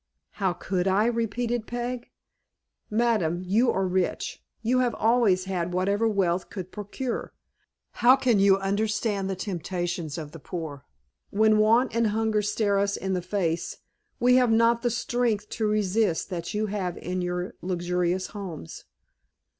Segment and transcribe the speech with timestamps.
[0.31, 2.09] "How could I?" repeated Peg.
[2.89, 4.41] "Madam, you are rich.
[4.63, 7.33] You have always had whatever wealth could procure.
[8.01, 10.87] How can you understand the temptations of the poor?
[11.29, 13.77] When want and hunger stare us in the face,
[14.19, 18.85] we have not the strength to resist that you have in your luxurious homes."